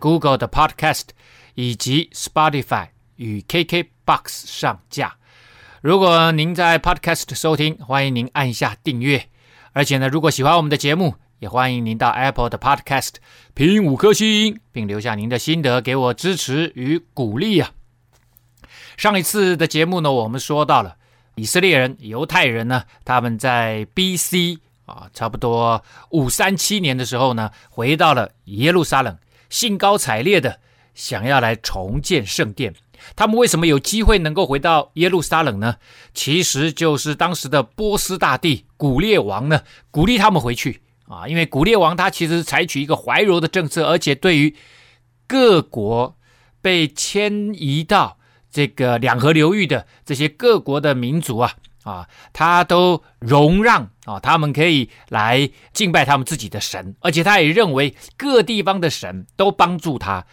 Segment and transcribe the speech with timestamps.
[0.00, 1.10] Google 的 Podcast
[1.54, 5.14] 以及 Spotify 与 KKBox 上架。
[5.82, 9.28] 如果您在 Podcast 收听，欢迎您按下订阅。
[9.72, 13.14] 而且呢，如果喜欢我们的节目，也欢迎您到 Apple 的 Podcast
[13.54, 17.70] 评五颗星，并留下您的心得，给我支持与鼓励啊！
[18.96, 20.96] 上一次的节目呢，我们说到了
[21.36, 24.58] 以色列人、犹太人呢，他们在 B.C.
[24.84, 29.16] 啊，差不多五三七年的时候呢，回到了耶路撒冷，
[29.50, 30.60] 兴高采烈的
[30.94, 32.74] 想要来重建圣殿。
[33.16, 35.76] 他们为什么有机会能够回到耶路撒冷呢？
[36.14, 44.54] 其实就是当时的波斯大帝古列王呢，鼓励他们回去啊，因为古列王他其实采取一个怀柔的政策，而且对于
[45.26, 46.16] 各国
[46.60, 48.18] 被迁移到
[48.50, 60.26] 这个两河流域的这些各国的民族啊，啊，他都容让啊，他们可以来敬拜他们自己的神，而且他也认为各地方的神都帮助他，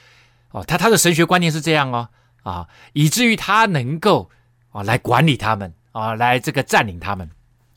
[0.52, 2.10] 哦，他他的神学观念是这样哦，
[2.44, 4.30] 啊，以至于他能够
[4.72, 7.30] 啊来管理他们啊，来这个占领他们。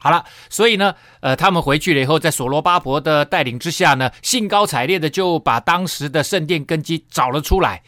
[0.02, 7.82] 好了，所以呢，呃，他们回去了以后，在所罗巴伯的带领之下呢，兴高采烈的就把当时的圣殿根基找了出来。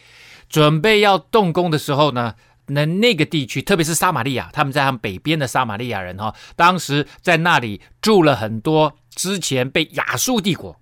[0.51, 2.35] 准备要动工的时候呢，
[2.73, 10.77] 那那个地区，特别是撒玛利亚，他们在他们北边的撒玛利亚人哈，当时在那里住了很多之前被亚述帝国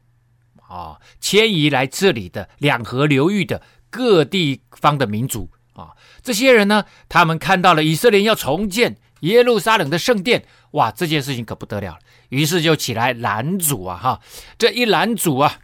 [0.68, 5.90] 啊迁移来这里的两河流域的各地方的民族啊，
[6.22, 11.98] 这些人呢，他们看到了以色列要重建耶路撒冷的圣殿，哇，这件事情可不得了了，
[12.28, 14.20] 于是就起来拦阻啊哈，
[14.58, 15.58] 这一拦阻啊。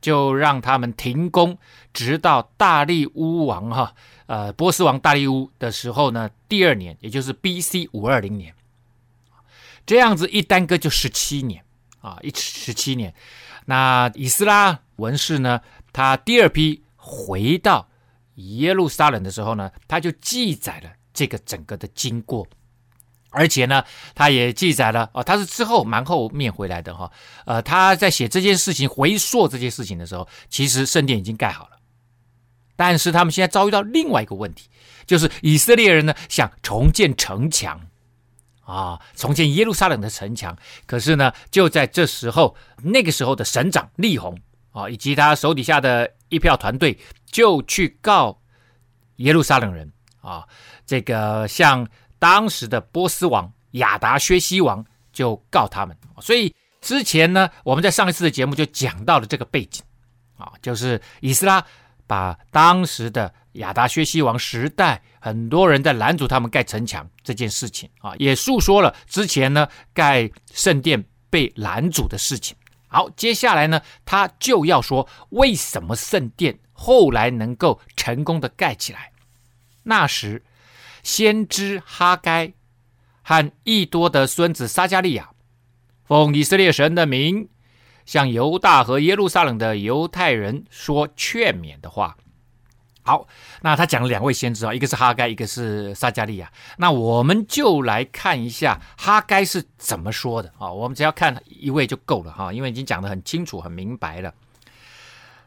[0.00, 1.58] 就让他们停工，
[1.92, 3.92] 直到大利乌王哈，
[4.30, 7.88] 呃，波斯王大利乌的时候呢，第二年，也就是 B.C.
[7.90, 8.54] 五二零年，
[9.84, 11.64] 这样子一耽搁就十七年
[12.00, 13.12] 啊，一十七年。
[13.64, 15.60] 那以斯拉文士呢，
[15.92, 17.88] 他第二批回到
[18.36, 22.46] 耶路撒冷的时候呢，他就记载了这个整个的经过。
[23.30, 23.82] 而且呢，
[24.14, 27.10] 他也记载了哦，他是之后蛮后面回来的哈。
[27.46, 31.79] 呃，他在写这件事情、回溯这件事情的时候，其实圣殿已经盖好了。
[32.80, 34.70] 但是他们现在遭遇到另外一个问题，
[35.04, 37.78] 就是以色列人呢想重建城墙
[38.62, 40.56] 啊，重建耶路撒冷的城墙。
[40.86, 44.34] 可是呢，就在这时候，那个时候的省长利宏
[44.72, 48.40] 啊，以及他手底下的一票团队，就去告
[49.16, 49.92] 耶路撒冷人
[50.22, 50.48] 啊，
[50.86, 51.86] 这个像。
[52.20, 59.82] 当时的波斯王亚达薛西王就告他们，所以之前呢，我们在上一次的节目就讲到了这个背景，
[60.36, 61.64] 啊，就是以斯拉
[62.10, 72.56] 把当时的亚达薛西王时代很多人在拦阻他们盖城墙这件事情啊，也诉说了之前呢盖圣殿被拦阻的事情。
[72.88, 79.12] 好，接下来呢，他就要说为什么圣殿后来能够成功的盖起来，
[79.84, 80.42] 那时。
[81.02, 82.52] 先知哈该
[83.22, 85.30] 和易多的孙子撒迦利亚，
[86.04, 87.48] 奉以色列神的名，
[88.06, 92.16] 向犹大和耶路撒冷的犹太人说劝勉的话。
[93.02, 93.26] 好，
[93.62, 96.52] 那他讲了两位先知啊，一个是哈该，一个是撒迦利亚。
[96.76, 100.70] 那我们就来看一下哈该是怎么说的啊。
[100.70, 104.34] 我们只要看一位就够了哈，因为已经讲得很清楚、很明白了。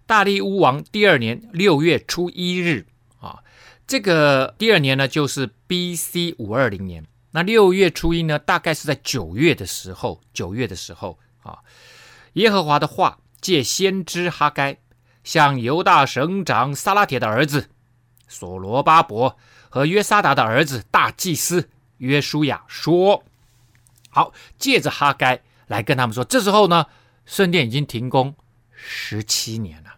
[0.05, 2.85] 大利乌王第二年六月初一日
[3.19, 3.39] 啊。
[3.85, 6.35] 这个第二年呢，就是 B.C.
[6.39, 7.05] 五二零年。
[7.31, 10.21] 那六月初一呢，大概是在九月的时候。
[10.33, 11.59] 九月的时候啊，
[12.33, 14.77] 耶和华的话借先知哈该
[15.23, 17.69] 向犹大省长撒拉铁的儿子
[18.27, 19.37] 所罗巴伯
[19.69, 23.23] 和约沙达的儿子大祭司约书亚说
[24.09, 26.87] ：“好，借着哈该来跟他们说，这时候呢，
[27.25, 28.35] 圣殿已经停工
[28.71, 29.91] 十七年了，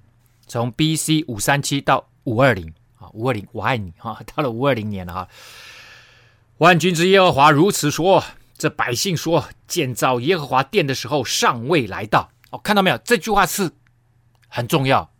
[0.45, 1.23] 从 B.C.
[1.27, 4.21] 五三七到五二零啊。”五二零，我爱你哈！
[4.35, 5.27] 到了五二零年了哈。
[6.57, 8.23] 万军之耶和华如此说：
[8.57, 12.29] 这百姓说，建造耶和华殿的时候尚未来到。
[12.51, 12.97] 哦，看到没有？
[12.99, 13.71] 这句话是
[14.47, 15.11] 很重要。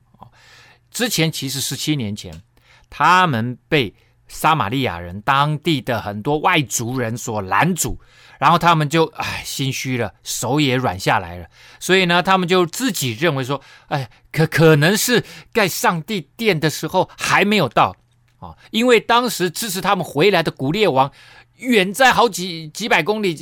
[0.90, 2.42] 之前其实十七年前，
[2.90, 3.94] 他们被
[4.28, 8.00] 撒玛利亚人当地的很多外族人所拦阻，
[8.40, 11.48] 然后他们就哎心虚了，手也软下来了。
[11.80, 17.96] 所以呢，他们就自己认为说，哎，可可能是盖上帝殿的时候还没有到
[18.40, 21.12] 啊，因为当时支持他们回来的古列王
[21.58, 23.36] 远在好几几百公里、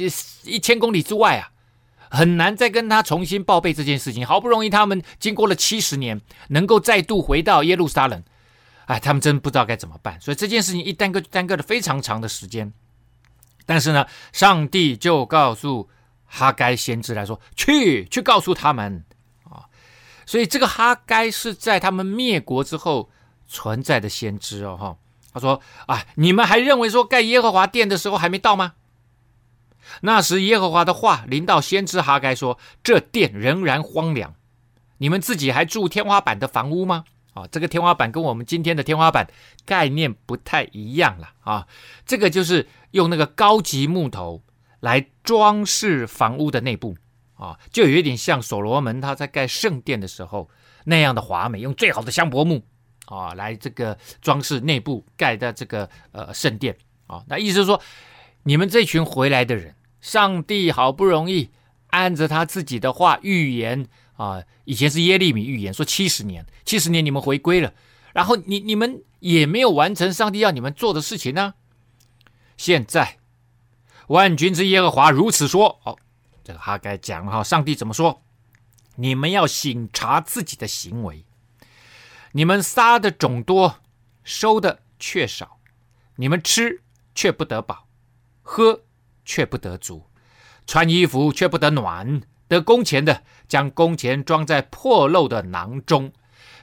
[0.44, 1.52] 一千公里之外啊，
[2.10, 4.26] 很难再跟他重新报备这件事情。
[4.26, 8.24] 好不容易他们经过了七十年，能够再度回到耶路撒冷。
[8.86, 12.72] 哎，他们真不知道该怎么办，所以这件事情一耽搁就耽搁了非常长的时间。
[13.66, 15.90] 但是呢，上帝就告诉
[16.26, 19.06] 哈该先知来说：“去，去告诉他们
[19.46, 19.64] 啊！”
[20.28, 23.10] 所以这个哈该是在他们灭国之后
[23.48, 24.98] 存在的先知哦，哈。
[25.34, 28.74] 他说：“啊，你们还认为说盖耶和华殿的时候还没到吗？
[30.02, 34.36] 那时耶和华的话临到先知哈该说：这殿仍然荒凉，
[35.00, 39.28] 你们自己还住天花板的房屋吗？”啊，这个天花板跟我们今天的天花板
[39.66, 41.68] 概念不太一样了啊。
[42.06, 44.44] 这个就是用那个高级木头
[44.82, 46.96] 来装饰房屋的内部
[47.34, 50.48] 啊，就有一点像所罗门他在盖圣殿的时候
[50.84, 52.62] 那样的华美，用最好的香柏木
[53.06, 56.78] 啊来这个装饰内部盖的这个呃圣殿
[57.08, 57.24] 啊。
[57.28, 57.82] 那意思是说，
[58.44, 61.50] 你们这群回来的人，上帝好不容易
[61.88, 63.88] 按着他自己的话预言。
[64.16, 67.74] 啊，以前是耶利米预言说七十年，七十年你们回归了，
[68.14, 71.56] 然后你你们也没有完成上帝要你们做的事情呢。
[72.56, 73.18] 现在
[74.08, 75.98] 万军之耶和华如此说：哦，
[76.44, 78.22] 这个哈该讲哈，上帝怎么说？
[78.98, 81.26] 你们要省察自己的行为，
[82.34, 83.78] 你们撒的种多，
[84.24, 85.60] 收的却少，
[86.16, 86.82] 你们吃
[87.14, 87.88] 却不得饱，
[88.42, 88.82] 喝
[89.24, 90.08] 却不得足，
[90.66, 92.22] 穿衣服却不得暖。
[92.48, 96.12] 得工钱的，将工钱装在破漏的囊中。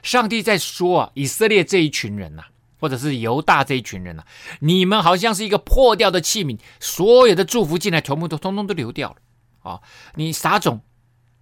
[0.03, 2.43] 上帝在说啊，以色列这一群人呐、
[2.79, 4.23] 或者是犹大这一群人呐、
[4.59, 9.81] 你们好像是一个破掉的器皿，所有的祝福进来，全部都通通都流掉了啊！
[10.15, 10.81] 你撒种，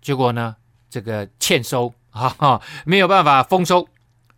[0.02, 0.56] 结果呢，
[0.90, 3.88] 这个欠收啊哈，没有办法丰收。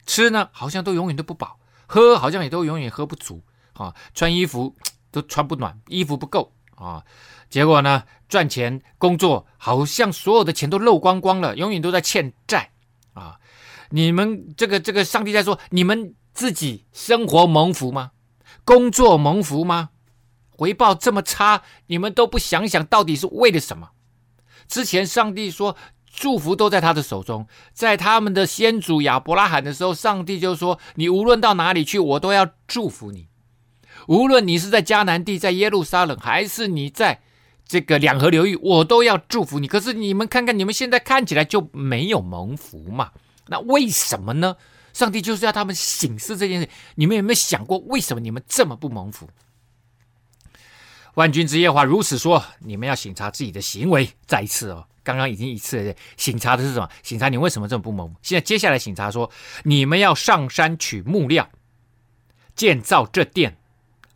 [0.06, 3.44] 吃呢，好像都永远都不饱；喝，好像也都永远喝不足
[3.74, 3.95] 啊！
[4.13, 4.75] 穿衣服
[5.12, 7.03] 都穿不暖，衣服不够啊！
[7.50, 12.71] 结果呢，赚钱工作好像所有的钱都漏光光了，永远都在欠债
[13.13, 13.39] 啊！
[13.89, 18.12] 你们这个这个，上帝在说，你们自己生活蒙福吗？
[18.63, 19.89] 工作蒙福吗？
[20.50, 23.89] 回报这么差，你们都不想想到底是为了什么？
[24.68, 25.75] 之前上帝说
[26.13, 33.27] 祝福都在他的手中，在他们的先祖亚伯拉罕的时候，上帝就说：你无论到哪里去，我都要祝福你。
[34.07, 37.21] 无论你是在迦南地，在耶路撒冷，还是你在。
[37.63, 39.65] 这个两河流域，我都要祝福你。
[39.65, 43.11] 可是你们看看，你们现在看起来就没有蒙福嘛？
[43.47, 44.57] 那为什么呢？
[44.91, 46.67] 上帝就是要他们醒思这件事。
[46.95, 49.29] 你们有没有想过，为什么你们这么不蒙福？
[51.13, 54.09] 万军之耶和华如此说：你们要省察自己的行为。
[54.25, 55.95] 再一次哦，刚刚已经一次了。
[56.17, 56.89] 省察的是什么？
[57.03, 58.13] 醒察你为什么这么不蒙？
[58.21, 59.29] 现在接下来醒察说：
[59.63, 61.49] 你们要上山取木料，
[62.55, 63.57] 建造这殿，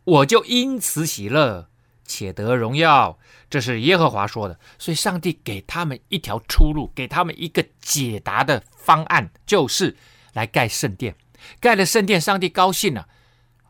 [0.04, 1.68] 我就因此喜乐，
[2.04, 3.18] 且得荣耀。
[3.48, 9.96] 这是耶和华说的，所以上帝给他们一条出路，给他们一个解答的方案，就是
[10.32, 11.14] 来盖圣殿。
[11.60, 13.06] 盖了圣殿，上帝高兴了，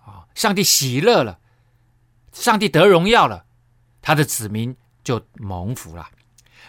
[0.04, 1.38] 啊，上帝喜乐了，
[2.32, 3.44] 上帝得荣耀了，
[4.00, 4.74] 他的子民
[5.04, 6.08] 就蒙福了。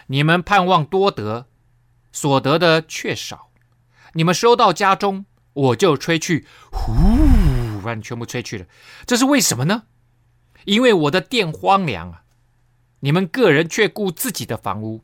[0.08, 1.46] 你们盼望多得，
[2.12, 3.50] 所得的却少；
[4.12, 5.24] 你们收到家中，
[5.54, 8.66] 我就吹去，呼，把全部吹去了。
[9.06, 9.84] 这是为什么呢？
[10.64, 12.24] 因为我的殿荒凉啊。
[13.00, 15.00] 你们个人却顾自己的房屋，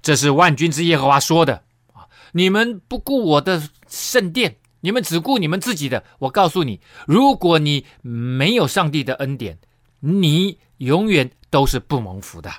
[0.00, 2.06] 这是万军之耶和华说的啊！
[2.30, 6.04] 你们不顾我的圣殿，你们只顾你们自己的。
[6.20, 9.58] 我告诉你，如果你没有上帝的恩典，
[9.98, 12.52] 你永远都是不蒙福的。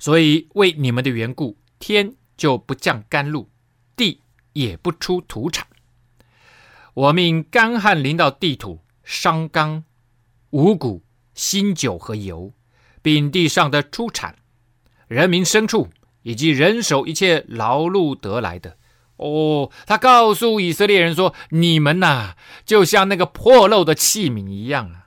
[0.00, 3.48] 所以为你们的缘故，天就不降甘露，
[3.94, 4.20] 地
[4.54, 5.64] 也不出土产。
[6.94, 9.84] 我命干旱临到地土，伤刚、
[10.50, 11.04] 五谷、
[11.34, 12.52] 新酒和油。
[13.02, 14.36] 并地上的出产，
[15.08, 15.88] 人民牲畜
[16.20, 18.76] 以及人手一切劳碌得来的。
[19.16, 25.06] 哦，他告诉以色列人说：“你们呐、就像那个破漏的器皿一样啊，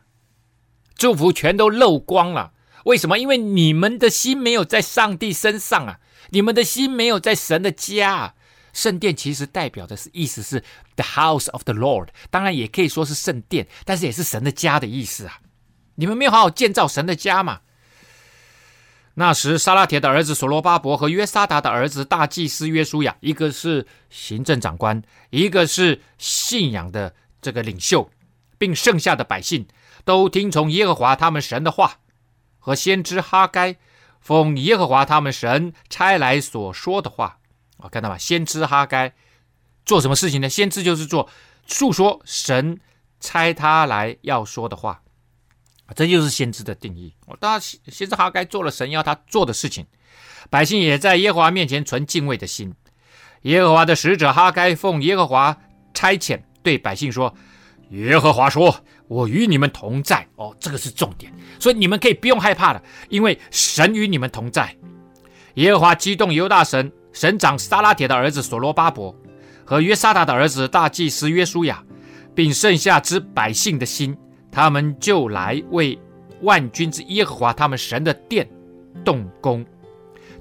[0.95, 2.53] 祝福全都漏光了。
[2.83, 3.17] 为什么？
[3.17, 5.99] 因为你们的心没有在上帝身上啊，
[6.29, 8.35] 你们的心没有在神的家。
[8.73, 10.63] 圣殿其实代表的是意思是
[10.95, 15.39] the house of the Lord，当然也可以说是圣殿，但是也是神的家的意思啊。
[15.95, 17.61] 你们没有好好建造神的家嘛？”
[19.15, 28.09] 那时，沙拉铁的儿子所罗巴伯和约沙达的儿子大祭司约书亚，一个是行政长官，一个是信仰的这个领袖，
[28.57, 29.67] 并剩下的百姓
[30.03, 31.99] 都听从耶和华他们神的话，
[32.63, 33.75] 和先知哈该
[34.21, 37.39] 奉耶和华他们神差来所说的话。
[37.77, 38.17] 啊，看到吗？
[38.17, 39.13] 先知哈该
[39.85, 40.47] 做什么事情呢？
[40.47, 41.27] 先知就是做
[41.67, 42.79] 述说神
[43.19, 45.01] 差他来要说的话。
[45.93, 47.13] 这就是先知的定义。
[47.25, 49.85] 我当然，先知哈该做了神要他做的事情，
[50.49, 52.73] 百姓也在耶和华面前存敬畏的心。
[53.41, 55.57] 耶和华的使者哈该奉耶和华
[55.93, 57.35] 差遣，对百姓说
[57.91, 64.75] ：“耶和华说，我与你们同在。”哦，这个是重点，所以你们可以不用害怕的，因为神与你们同在。
[65.55, 69.15] 耶和华激动犹大神省长撒拉铁的儿子所罗巴伯
[69.63, 71.83] 和约沙达的儿子大祭司约书亚，
[72.33, 74.17] 并剩下之百姓的心。
[74.51, 75.97] 他们就来为
[76.41, 78.47] 万军之耶和华他们神的殿
[79.03, 79.65] 动工。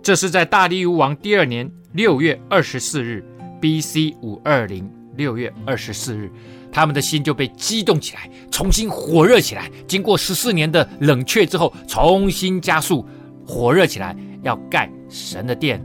[0.03, 3.25] 这是在大利乌王第二年六月二十四日
[3.61, 4.15] ，B.C.
[4.21, 6.31] 五二零六月二十四日，
[6.73, 9.71] 他们的心就被激动起来，重新火热起来。
[9.87, 13.07] 经过十四年的冷却之后，重新加速
[13.47, 15.85] 火热起来，要盖神的殿。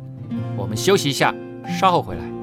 [0.57, 1.35] 我们休息一下，
[1.79, 2.36] 稍后回来。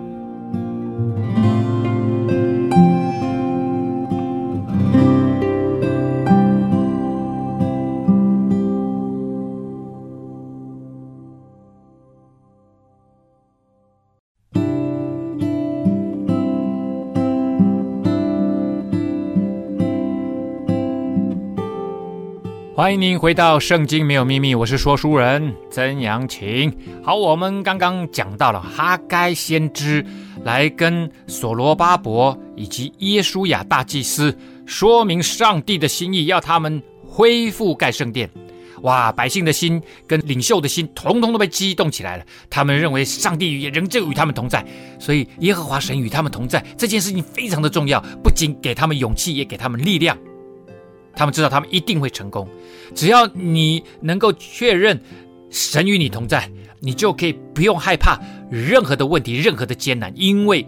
[22.85, 26.71] 欢迎您回到《圣经没有秘密》，我是说书人曾阳晴。
[27.03, 30.05] 好，我们刚刚讲到了哈该先知
[30.45, 34.37] 来跟所罗巴伯以及耶书亚大祭司
[34.67, 38.29] 说明上帝的心意，要他们恢复盖圣殿。
[38.83, 42.25] 哇，百姓的心跟领袖的心，统统都被激动起来了。
[42.51, 44.63] 他们认为上帝也仍旧与他们同在，
[44.99, 50.15] 所以耶和华神与他们同在这件事情非常的重要，不仅给他们勇气，也给他们力量。
[51.17, 52.49] 他们知道他们一定会成功，
[52.95, 55.01] 只要你能够确认
[55.51, 58.19] 神与你同在，你就可以不用害怕
[58.51, 60.67] 任何的问题、任何的艰难，因为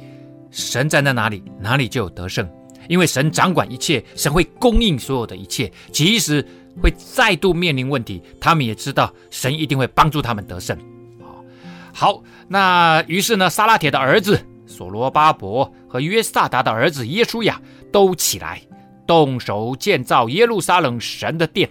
[0.50, 2.48] 神站在哪里，哪里就有得胜。
[2.88, 6.46] 因为神掌管一切，神会供应所有的一切，即使
[6.80, 10.78] 会再度面临问题，他们也知道神一定会帮助他们得胜。
[11.92, 17.60] 好，那于是呢，撒拉铁的儿子所罗巴伯和约萨达的儿子耶稣亚
[17.90, 18.62] 都起来。
[19.06, 21.70] 动手建造耶路撒冷神的殿，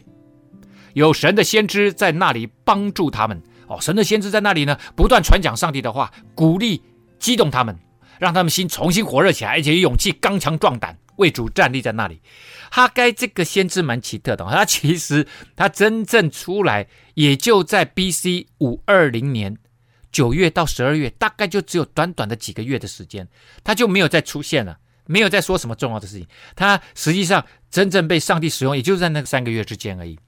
[0.94, 3.42] 有神的先知在那里帮助他们。
[3.68, 6.82] 哦，神的先知在那里呢，不断传讲上帝的话，鼓励、
[7.20, 7.76] 激动他们，
[8.20, 12.22] 让他们心重新火热起来，而且有勇气、刚强壮胆，为主站立在那里。
[12.70, 15.26] 哈该这个先知蛮奇特的，他其实
[15.56, 18.48] 他真正出来也就在 B.C.
[18.60, 19.58] 五二零年
[20.12, 23.28] 九月到十二月，大概就只有短短的几个月的时间，
[23.64, 24.78] 他就没有再出现了。
[25.06, 30.20] 没有再说什么重要的事情，他实际上真正被上帝使用，也就是在那三个月之间而已。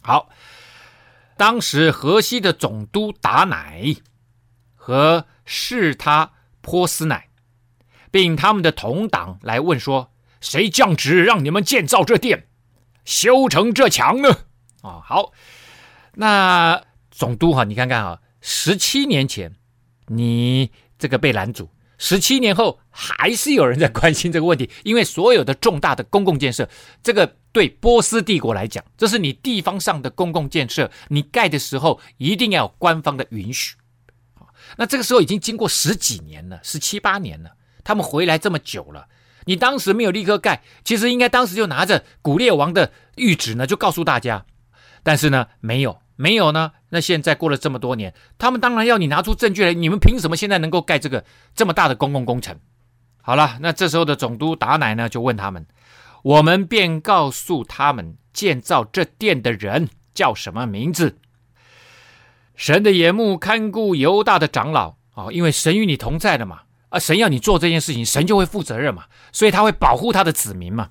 [0.00, 0.28] 好，
[1.36, 3.96] 当时河西的总督达乃
[4.74, 7.28] 和示他波斯乃，
[8.10, 12.46] 并他们的同党来问说：“谁降旨让你们建造这殿、
[13.04, 14.30] 修成这墙呢？”
[14.82, 15.32] 啊，好，
[16.14, 19.56] 那总督哈，你看看啊，十七年前
[20.06, 21.68] 你这个被拦阻。
[21.98, 26.68] 十七年后，还是有人在关心这个问题， 因为所有的重大的公共建设，
[27.02, 33.76] 这个对波斯帝国来讲，这是你地方上的公共建设，你盖的时候一定要官方的允许。
[34.76, 39.08] 那这个时候已经经过十几年了，十七八年了，他们回来这么久了，
[39.44, 44.44] 你当时没有立刻盖，其实应该当时就拿着古列王的谕旨呢，就告诉大家，
[45.02, 45.98] 但是呢，没有。
[46.16, 46.72] 没有呢？
[46.88, 49.74] 那现在过了这么多年，他们当然要你拿出证据来。
[49.74, 52.58] 你们凭什么现在能够盖这个这么大的公共工程？
[53.22, 55.66] 好了，那这时候的总督达乃呢，就问他们，
[56.22, 61.18] 我们便告诉他们，建造这殿的人叫什么名字？
[62.54, 70.88] 神的眼目看顾犹大的长老啊，因为神与你同在的嘛，啊，神要你做这件事情，神就会负责任嘛，所以他会保护他的子民嘛。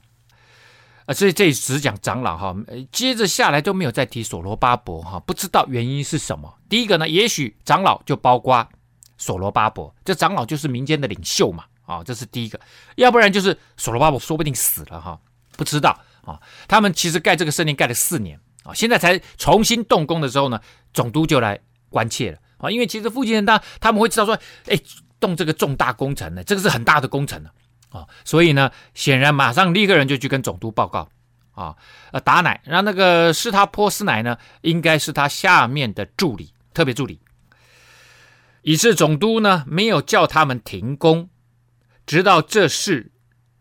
[1.05, 2.55] 啊，所以这里只讲长老哈，
[2.91, 6.51] 接着下来都没有再提所罗巴伯哈，不知道原因是什么。
[6.67, 8.67] 第一个呢，也许长老就包括
[9.17, 12.59] 所罗巴伯，这长老就是民间的领袖嘛，啊，这是第一个。
[12.95, 15.19] 要不然就是所罗巴伯说不定死了哈，
[15.55, 16.41] 不知道啊。
[16.67, 20.59] 他们其实盖这个圣殿盖了四年啊，现在才重新动工的时候呢，
[20.91, 21.59] 总督就来
[21.89, 24.35] 关切了啊，因为其实附近人大他们会知道说，
[24.65, 24.79] 哎，
[25.19, 27.49] 动这个重大工程呢，这个是很大的工程呢。
[27.95, 31.07] 啊所以呢，显然马上立刻人就去跟总督报告，
[31.53, 31.75] 啊，
[32.11, 37.21] 呃，达乃，让那个是他波斯乃呢，应该是他下面的助理，特别助理。
[38.63, 41.29] 以致总督呢，没有叫他们停工，
[42.05, 43.11] 直到这事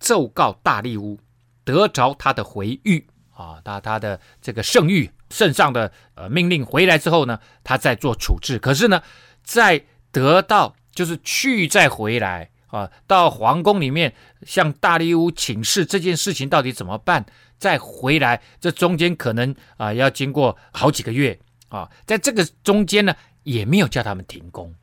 [0.00, 1.20] 奏告大利乌，
[1.62, 8.58] 得着他的回諭啊，他他的这个圣谕圣上的呃命令回来之后呢，他再做处置。
[8.58, 9.02] 可是呢，
[9.42, 14.12] 在得到就是去再回来啊，到皇宫里面
[14.42, 17.24] 向大利乌请示这件事情到底怎么办，
[17.56, 21.38] 再回来，这中间可能啊要经过好几个月
[21.68, 23.14] 啊，在这个中间呢，
[23.44, 24.74] 也没有叫他们停工。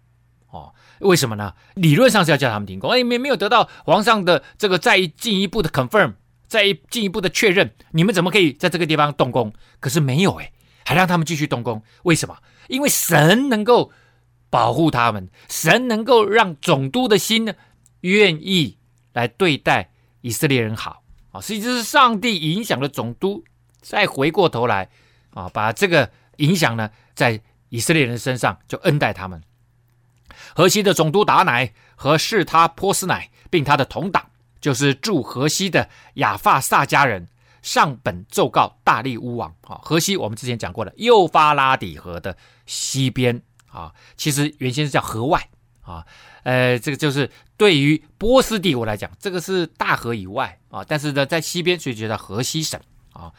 [0.51, 1.53] 哦，为什么呢？
[1.75, 6.13] 理论上是要叫他们停工，哎，没没有得到皇上的这个再进一步的 confirm，
[6.47, 9.51] 再进一步的确认，你们怎么可以在这个地方动工？
[9.81, 10.53] 可是没有哎，
[10.85, 12.37] 还让他们继续动工，为什么？
[12.69, 13.91] 因为神能够
[14.49, 17.53] 保护他们，神能够让总督的心呢，
[18.01, 18.77] 愿意
[19.13, 19.91] 来对待
[20.21, 23.43] 以色列人好啊，实际是上帝影响了总督，
[23.81, 24.89] 再回过头来
[25.31, 29.41] 啊，把这个影响呢，在以色列人身上就恩待他们。
[30.55, 34.29] 河西的总督达乃和示他波斯乃，并他的同党，
[34.59, 37.27] 就是住河西的亚法萨迦人，
[37.61, 39.55] 上本奏告大利乌王。
[39.61, 45.49] 啊，河西我们之前讲过了，幼发拉底河的西边啊，其实原先是叫河外
[45.81, 46.05] 啊。
[46.43, 52.79] 呃，这个就是对于波斯帝国来讲，这个是大河以外啊，但是呢，在西边，所以就叫河西省
[53.13, 53.31] 啊。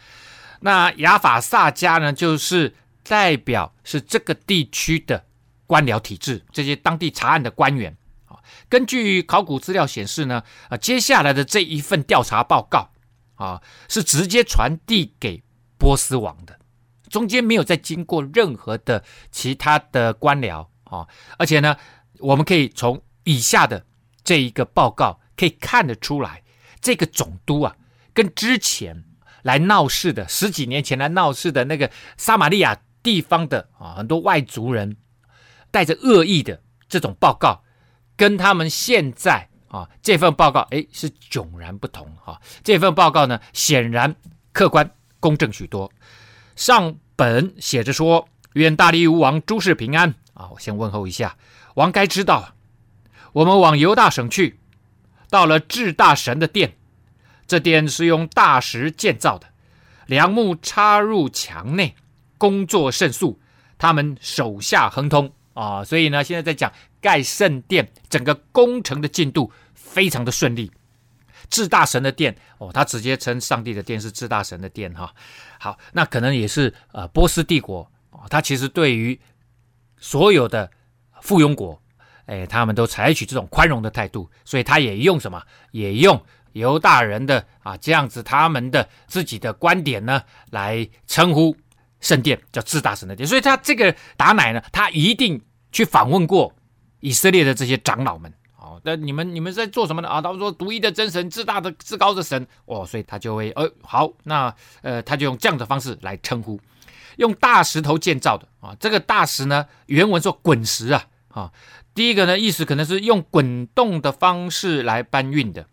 [0.61, 5.25] 那亚法萨迦呢，就是代表是这个地区的。
[5.65, 7.97] 官僚体制，这些当地查案的官员
[8.27, 8.37] 啊，
[8.69, 12.91] 根据考古资料显示呢，啊，接下来的这一份调查报告
[13.37, 15.43] 啊，是直接传递给
[15.79, 16.59] 波斯王的，
[17.09, 21.09] 中间没有再经过任何的其他的官僚啊，
[21.39, 21.75] 而且呢，
[22.23, 23.85] 我们可以从以下的
[24.25, 26.43] 这一个报告可以看得出来，
[26.81, 27.77] 这个总督啊，
[28.15, 29.05] 跟之前
[29.43, 34.97] 来闹事的十几年前来闹事的那个撒玛利亚地方的啊，很多外族人。
[35.73, 37.65] 带着恶意的这种报告，
[38.15, 42.39] 跟他们现在啊这份报告，哎，是迥然不同哈。
[42.63, 44.15] 这份报告呢，显然
[44.53, 45.91] 客观公正许多。
[46.57, 51.35] 上本写着说：“愿大利乌王诸事平安啊！”我先问候一下
[51.75, 52.55] 王，该知道，
[53.33, 54.61] 我们往犹大省去，
[55.31, 56.77] 到了至大神的殿，
[57.47, 59.49] 这殿是用大石建造的，
[60.07, 61.95] 梁木插入墙内，
[62.39, 63.41] 工作甚速，
[63.79, 65.33] 他们手下亨通。
[65.55, 70.73] 啊，所以呢，现在在讲盖圣殿，整个工程的进度非常的顺利。
[71.51, 75.15] 至大神的殿哦，他直接称上帝的殿是至大神的殿哈。
[75.59, 79.21] 好，那可能也是呃波斯帝国哦，他其实对于
[79.99, 80.71] 所有的
[81.23, 81.81] 附庸国，
[82.27, 91.57] 哎，他们都采取这种宽容的态度，所以他也用什么，也用犹大人的啊这样子他们的自己的观点呢来称呼。
[92.03, 96.53] 圣殿叫至大神的殿，所以他这个达乃呢，他一定去访问过
[96.99, 98.35] 以色列的这些长老们。
[98.57, 100.09] 哦，那你们你们在做什么呢？
[100.09, 102.45] 啊，他们说独一的真神，至大的至高的神。
[102.65, 106.61] 哦，所以他就会，呃，好，那呃，他就用这样的方式来称呼，
[107.19, 108.75] 用大石头建造的啊。
[108.81, 111.51] 这个大石呢，原文说滚石啊，啊，
[111.95, 115.67] 第一个呢意思可能是用滚动的方式来搬运的。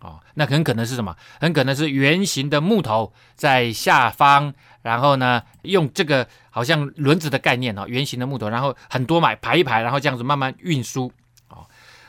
[0.00, 1.16] 啊，那很可能是什么？
[1.40, 11.10] 很可能是圆形的木头在下方，然后呢，用这个好像轮子的概念啊，圆形的木头，然后很多买，排一排，然后这样子慢慢运输
[11.48, 11.64] 啊。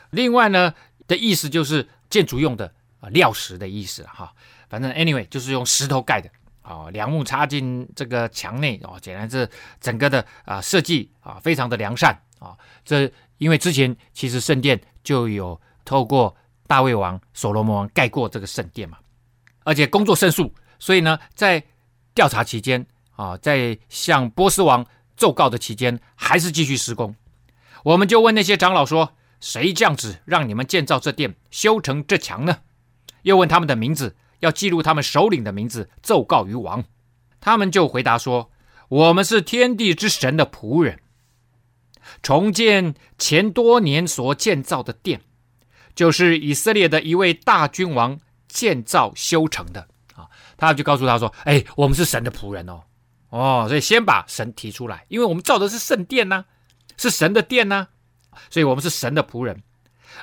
[0.09, 0.73] 另外呢
[1.07, 4.33] 的意思就是建筑用的啊料石的意思哈。
[4.67, 6.29] 反正 anyway 就是用石头盖的
[6.63, 12.57] 啊，梁木插进这个墙内哦，显然是整个的啊设计啊非常的良善啊。
[12.83, 16.35] 这因为之前其实圣殿就有透过。
[16.67, 18.97] 大卫王、所罗门王盖过这个圣殿嘛，
[19.65, 21.63] 而且工作胜诉，所以呢，在
[22.15, 22.83] 调查期间
[23.15, 24.83] 啊，在向波斯王
[25.15, 27.15] 奏告的期间，还是继续施工。
[27.83, 32.57] 我们就问那些长老说：“谁降旨让你们建造这殿、修成这墙呢？”
[33.21, 36.83] 又问他们的名字，要记录他们首领的名字，奏告于王。
[37.39, 38.49] 他们就回答说
[38.89, 40.99] ：“我们是天地之神的仆人，
[42.21, 45.21] 重建前多年所建造的殿。”
[45.95, 52.81] 就是以色列的一位大君王建造修成的啊，他就告诉他说：“哎，我们是神的仆人哦，
[53.29, 56.43] 哦，所以先把神提出来，因为我们造的是圣殿呐，
[56.97, 57.87] 是神的殿呐，
[58.49, 59.63] 所以我们是神的仆人，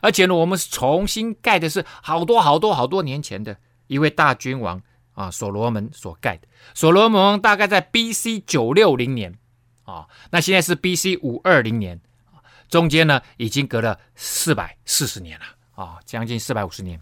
[0.02, 4.82] 而且呢，我们是重新盖的是好多好多好多年前的一位大君王
[5.14, 6.46] 啊，所罗门所盖的。
[6.74, 8.40] 所罗门大概在 B.C.
[8.40, 9.38] 九六零年
[9.92, 11.18] 啊，那现在是 B.C.
[11.18, 12.00] 五二零年，
[12.70, 17.00] 中间呢已经隔了四百四十年了。”啊，将近四百五十年。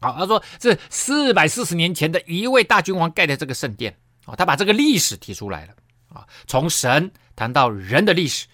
[0.00, 5.74] 好，他说这四百四十年前的一位大君王盖的这个圣殿啊，他把这个历史提出来了
[6.08, 8.46] 啊，从神谈到人的历史，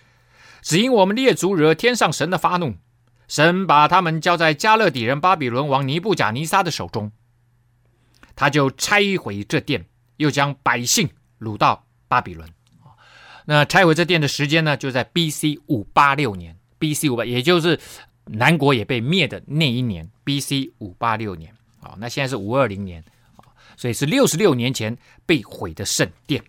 [0.62, 2.74] 只因我们列祖惹天上神的发怒，
[3.28, 7.12] 神把他们交在加勒底人巴比伦王尼布甲尼撒的手中。
[8.34, 9.84] 他就拆毁这殿，
[10.16, 11.08] 又将百姓
[11.38, 12.48] 掳到巴比伦。
[13.50, 15.58] 那拆毁这殿的时间呢，就在 B.C.
[15.68, 17.08] 五八六年，B.C.
[17.08, 17.80] 五八，也就是
[18.26, 20.70] 南国也被灭的那一年，B.C.
[20.80, 21.50] 五八六年。
[21.80, 23.02] 啊，那现在是五二零年，
[23.74, 26.42] 所以是六十六年前被毁的圣殿。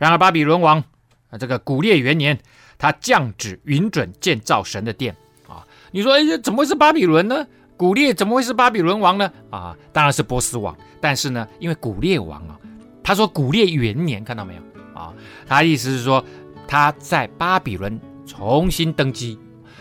[0.00, 0.82] 然而巴比伦王
[1.30, 2.36] 啊，这个古列元年，
[2.76, 5.14] 他降旨允准建造神的殿。
[5.46, 7.46] 啊，你说，哎，怎么会是巴比伦呢？
[7.76, 9.32] 古列怎么会是巴比伦王呢？
[9.50, 10.76] 啊，当然是波斯王。
[11.00, 12.58] 但是呢，因为古列王啊，
[13.04, 14.62] 他说古列元年，看到没有
[14.96, 15.12] 啊？
[15.46, 16.24] 他意思是说
[16.66, 19.32] 他在巴比伦重新登基，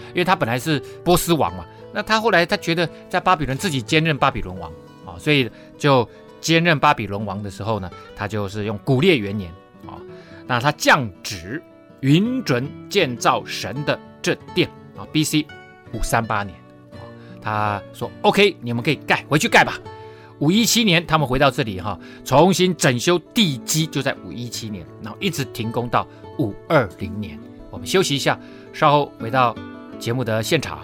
[0.09, 1.65] 因为他本来是波斯王嘛。
[1.93, 4.69] 那他后来他觉得在巴比伦自己兼任巴比伦王
[5.05, 6.07] 啊，所以就
[6.41, 9.49] 兼任巴比伦王的时候呢，他就是用古列元年
[9.87, 9.95] 啊，
[10.45, 11.63] 那他降旨
[12.01, 15.47] 允准建造神的这殿啊，B.C.
[15.93, 16.55] 五三八年
[16.91, 16.99] 啊。
[17.41, 19.79] 他说：“OK，你们可以盖，回去盖吧。”
[20.39, 26.07] 五一七年，他们回到这里哈，重新整修地基，就在五一七年，然后一直停工到
[26.39, 27.39] 五二零年。
[27.71, 28.39] 我们休息一下，
[28.73, 29.55] 稍后回到
[29.97, 30.79] 节目的现场。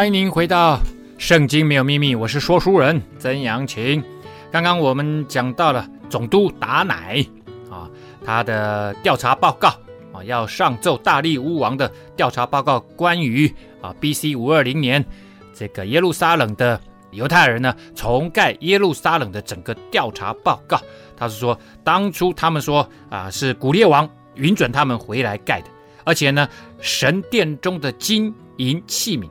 [0.00, 0.76] 欢迎您回到
[1.18, 4.02] 《圣经没有秘密》，我是说书人曾阳晴。
[4.50, 7.22] 刚刚我们讲到了总督达乃
[7.70, 7.86] 啊，
[8.24, 9.68] 他的调查报告
[10.10, 11.86] 啊，要上奏大利乌王的
[12.16, 13.46] 调查报告，关于
[13.82, 14.34] 啊 B.C.
[14.34, 15.04] 五二零年
[15.52, 20.80] 这个耶路撒冷的犹太人呢重盖耶路撒冷的整个调查报告。
[21.14, 25.68] 他是说，当初他们说啊是古列王允准他们回来盖的，
[26.04, 26.48] 而且呢
[26.80, 29.28] 神殿中的金银器皿。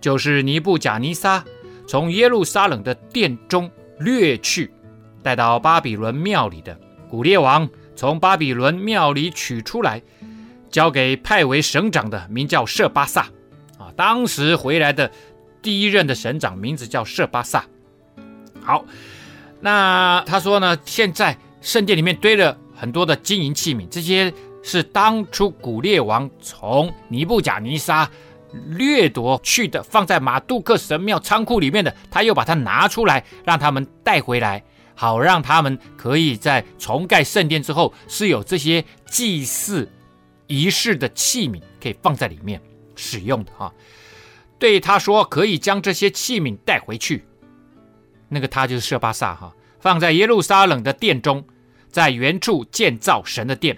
[0.00, 1.44] 就是尼布甲尼撒
[1.88, 4.70] 从耶路撒冷的殿中掠去，
[5.22, 6.78] 带到巴比伦庙里的
[7.08, 10.02] 古列王从巴比伦庙里取出来，
[10.70, 13.22] 交给派为省长的，名叫舍巴萨。
[13.78, 15.10] 啊，当时回来的
[15.62, 17.64] 第一任的省长名字叫舍巴萨。
[18.62, 18.84] 好，
[19.60, 24.32] 那他说呢，现在圣殿里面堆了很多的金银器皿，这些
[24.62, 28.10] 是当初古列王从尼布甲尼撒。
[28.68, 34.62] 掠夺去的，放在马杜克神庙仓库里面的，他又把它拿出来，让他们带回来，
[34.94, 39.90] 好让他们可以在重盖圣殿之后，是有这些祭祀
[40.46, 42.60] 仪式的器皿可以放在里面
[42.94, 43.72] 使用的哈。
[44.58, 47.24] 对他说，可以将这些器皿带回去，
[48.28, 51.44] 那个他就是舍巴萨哈，放在耶路撒冷的殿中，
[51.90, 53.76] 在原处建造神的殿。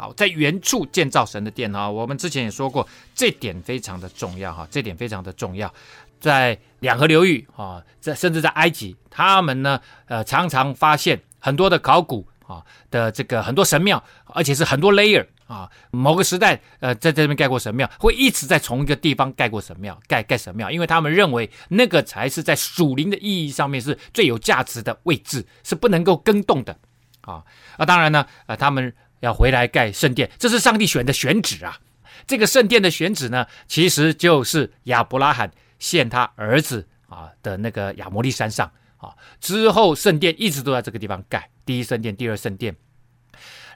[0.00, 5.70] 好，在原处建造神的殿啊，我们之前也说过，这点非常的重要哈，这点非常的重要。
[6.18, 15.70] 在两河流域啊，在甚至在埃及，他们呢，呃，常常发现很多的考古啊的这个很多神庙，而且是很多 layer 啊。
[15.90, 26.74] 某个时代，呃，在这边盖过神庙，会一直在同一个地方盖过神庙，盖盖神庙，因为他们认为那个才是在属灵的意义上面是最有价值的位置，是不能够更动的
[27.20, 27.44] 啊。
[27.76, 28.94] 那当然呢，呃，他们。
[29.20, 31.78] 要回来盖圣殿，这是上帝选的选址啊！
[32.26, 39.16] 这个圣殿的选址呢，其实就是亚伯拉罕献他儿子啊的那个亚摩利山上啊。
[39.40, 42.76] 之后圣殿一直都在这个地方盖，第一圣殿、第二圣殿。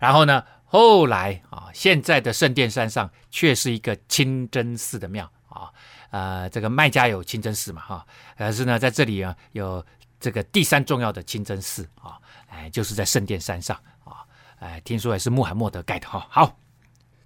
[0.01, 5.71] 然后呢，后来啊，现在的圣殿山上却是一个清真寺的庙啊。
[6.11, 8.07] 呃，这个麦加有清真寺嘛哈，
[8.39, 9.85] 可是呢，在这里啊，有
[10.21, 14.23] 这个第三重要的清真寺啊，哎，就是在圣殿山上啊。
[14.65, 16.27] 哎，听说也是穆罕默德盖的哈。
[16.31, 16.59] 好，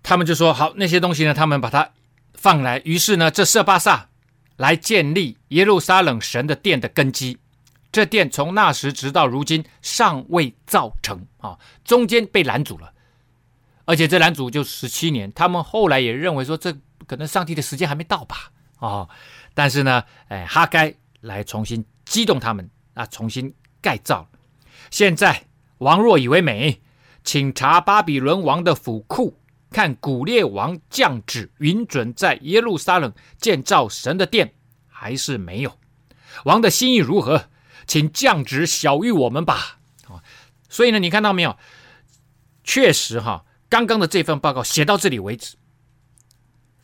[0.03, 1.88] 他们就说好那些东西呢，他们把它
[2.35, 2.83] 放来。
[2.85, 4.09] 于是呢，这色巴萨
[4.57, 7.38] 来建立耶路撒冷神的殿的根基。
[7.92, 12.92] 这殿从那时直到如今尚未造成啊，中间被拦阻了，
[13.85, 15.33] 而且这拦阻就十七年。
[15.33, 18.51] 他们后来也认为说，这可能上帝的时间还没到吧？
[18.81, 19.09] 哦，
[19.55, 24.29] 但是呢，哎，哈该来重新激动他们啊，重新盖造。
[24.90, 25.44] 现在
[25.79, 26.83] 王若以为美。
[27.24, 29.38] 请查巴比伦王的府库，
[29.70, 34.54] 看古列王降旨允准在耶路撒冷建造神的殿，
[34.87, 35.78] 还是没有？
[36.44, 37.46] 王的心意如何？
[37.87, 39.78] 请降旨晓諭我们吧。
[40.09, 40.22] 啊，
[40.68, 41.57] 所以呢，你看到没有？
[42.64, 45.57] 确实哈，刚刚的这份报告写到这里为止，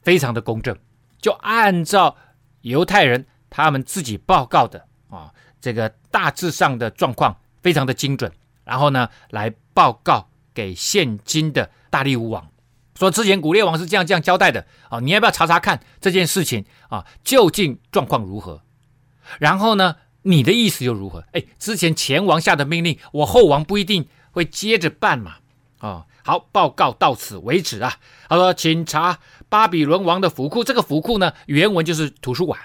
[0.03, 0.77] 非常的公正，
[1.21, 2.17] 就按照
[2.63, 8.33] 犹太人他们自己报告的啊，这个大致上的状况非常的精准，
[8.65, 12.49] 然后呢，来报告给现今的大力乌王。
[12.97, 18.63] 说之前古列王是这样这样交代的啊，你要不要查查看这件事情啊，究竟状况如何？
[19.41, 21.25] 然后呢，你的意思又如何？
[21.33, 25.39] 哎，之前前王下的命令，我后王不一定会接着办嘛。
[25.79, 27.97] 啊，好，报告到此为止啊。
[28.29, 32.61] 他说，请查巴比伦王的府库，这个府库呢，原文就是图书馆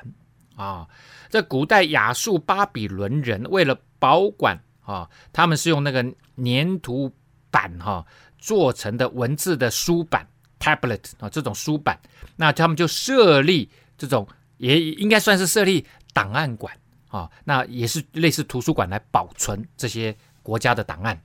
[0.56, 0.88] 啊。
[1.30, 6.04] 这古代亚述巴比伦人为了保管啊，他们是用那个
[6.44, 7.14] 粘土
[7.52, 8.06] 板哈。
[8.42, 10.26] 做成的文字的书板
[10.62, 12.00] tablet 啊，这种书板，
[12.38, 14.26] 那他们就设立这种，
[14.56, 16.74] 也应该算是设立档案馆
[17.10, 21.22] 啊，那也是类似图书馆来保存这些国家的档案。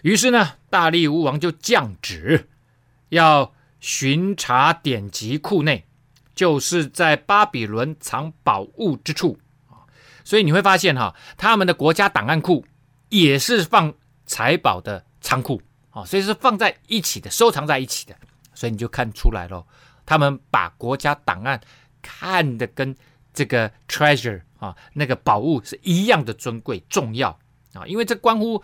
[0.00, 2.48] 于是呢，大利乌王就降旨，
[3.10, 5.84] 要巡查典籍库内，
[6.34, 9.38] 就是在巴比伦藏宝物之处。
[10.24, 12.66] 所以你会发现哈，他们的国家档案库
[13.10, 13.94] 也是放
[14.26, 15.62] 财宝的仓库。
[15.92, 18.16] 哦，所以是放在一起的，收藏在一起的，
[18.52, 19.64] 所以你就看出来了，
[20.04, 21.60] 他们把国家档案
[22.02, 22.96] 看得跟
[23.32, 27.38] 这个 treasure 啊，那个宝物是一样的尊贵重要
[27.74, 28.60] 啊，因为这关乎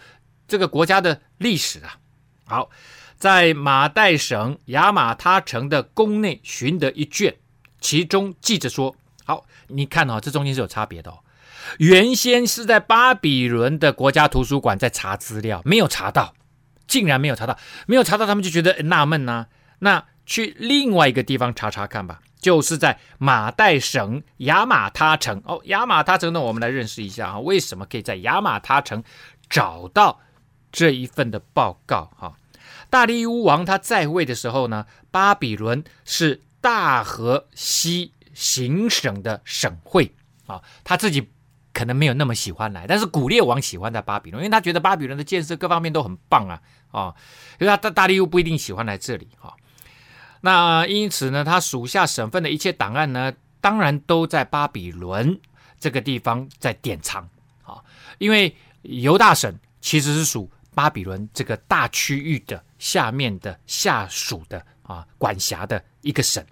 [0.48, 2.00] 这个国家的历史啊。
[2.46, 2.68] 好，
[3.16, 7.36] 在马代省亚马他城的宫内寻得一卷，
[7.80, 11.20] 其中记着说：好，你看哦，这中间是有差别的哦。
[11.78, 16.34] 原先是在巴比伦的国家图书馆在查资料，没有查到。
[16.86, 19.46] 竟然没有查到，没有查到，他们就觉得纳闷呐。
[19.78, 25.40] 那去另外一个地方查查看吧，就是在马代省雅马他城。
[25.46, 29.04] 哦，雅马他城呢，我们来认识一下啊，为什么可以在雅马他城
[29.48, 30.18] 找到
[30.72, 32.10] 这一份的报告？
[32.18, 32.34] 哈，
[32.90, 40.12] 大利乌王他在位的时候呢，巴比伦是大河西行省的省会
[40.48, 41.30] 啊，他自己。
[41.72, 47.14] 可能没有那么喜欢来，但是古列王喜欢在巴比伦，因为他觉得巴比伦的建设各方面都很棒啊啊，
[47.58, 49.54] 因为他大大力又不一定喜欢来这里哈。
[50.40, 55.38] 那因此呢，他属下省份的一切档案呢，当然都在巴比伦
[55.78, 57.22] 这个地方在典藏
[57.62, 57.78] 啊。
[58.18, 66.44] 因为犹大省其实是属巴比伦这个大区域的下面的下属的啊管辖的一个省。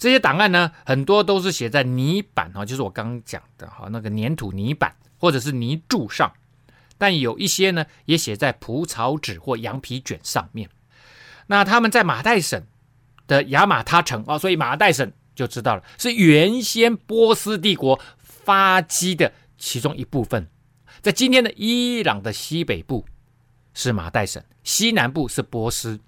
[0.00, 6.32] 这些档案呢，很多都是写在泥板哈，就是我刚刚讲的哈，那个粘土泥板或者是泥柱上，
[6.96, 10.70] 但有一些呢，也写在蒲草纸或羊皮卷上面。
[11.48, 12.66] 那他们在马代省
[13.26, 20.48] 的雅马他城啊，所以马代省就知道了，是原先波斯帝国发迹的其中一部分。
[21.02, 23.04] 在今天的伊朗的西北部
[23.74, 26.00] 是马代省，西南部是波斯。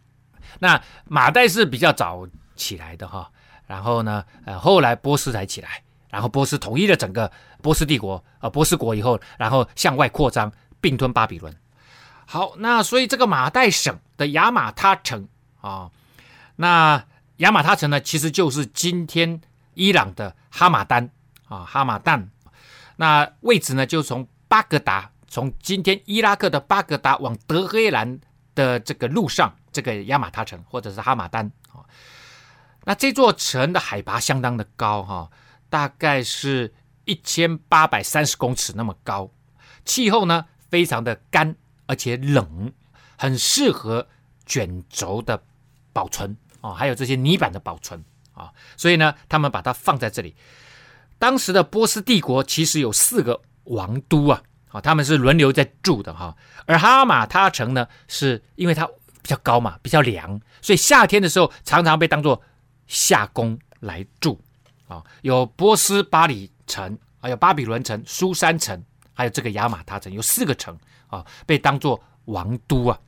[0.61, 2.27] 那马代是比较早
[2.57, 3.31] 起来的哈。
[3.66, 7.31] 然后呢，呃，后来波斯才起来，然后波斯统一了整个
[7.62, 11.55] 波斯帝国，呃，波斯国以后，然后向外扩张，并吞巴比伦。
[12.27, 15.29] 好，那所以这个马代省的亚马他城
[15.61, 15.90] 啊，
[16.57, 17.05] 那
[17.38, 19.40] 亚马他城呢，其实就是今天
[19.75, 21.11] 伊朗的哈马丹
[21.48, 22.31] 啊，哈马丹。
[22.96, 28.20] 那位置呢，就从巴格达，从今天伊拉克的巴格达往德黑兰
[28.55, 31.51] 的这个路上，这个亚马他城或者是哈马丹。
[32.85, 35.31] 那这座城的海拔相当的高哈，
[35.71, 39.31] 大概是一千八百三十公尺那么高，
[39.85, 41.55] 气候呢非常的干
[41.87, 42.73] 而且冷，
[43.16, 44.09] 很适合
[44.47, 45.42] 卷轴的
[45.92, 50.35] 保存啊，还有这些泥板的保存啊，所以呢，他们把它放在这里。
[51.18, 56.35] 当时的波斯帝国其实有四个王都啊，啊，他们是轮流在住的哈，
[56.66, 62.42] 而哈马他城呢，是因为它比较高嘛，比较凉，所以夏天的时候常常被当作
[62.87, 64.40] 下宫来住
[64.88, 68.83] 啊，有波斯巴里城，还有巴比伦城、苏珊城，
[69.14, 72.99] 还有这个亚玛他城，有四个城啊，被当作王都啊。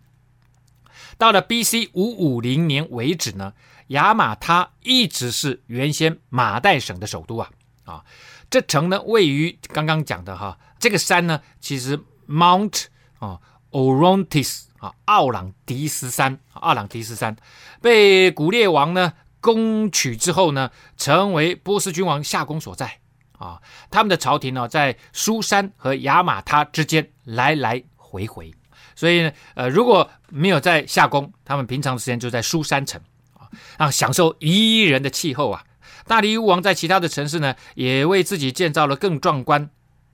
[1.18, 1.90] 到了 B.C.
[1.92, 3.52] 五五零年为止呢，
[3.88, 7.50] 亚玛他一直是原先马代省的首都啊
[7.84, 8.04] 啊。
[8.50, 12.86] 这城呢，位于刚刚讲的哈，这个山呢，其实 Mount
[13.18, 17.36] 啊 Orontes 啊，奥朗迪斯山，奥朗迪斯山
[17.80, 19.12] 被古列王呢。
[19.44, 22.90] 攻取之后呢，成为波斯君王夏宫所在
[23.36, 23.60] 啊。
[23.90, 28.50] 他们的朝廷呢，在苏珊和雅马他之间来来回回，
[28.96, 32.98] 所以呢，呃，如果没有在夏宫，他们平常时间就在苏珊城
[33.34, 33.44] 啊，
[33.76, 35.62] 让享受宜人的气候啊。
[36.06, 39.68] 大利乌王在其他的城市呢，也为自己建造了更壮观